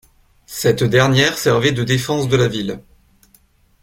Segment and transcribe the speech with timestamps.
[0.47, 2.79] Cette dernière servait de défense de la ville.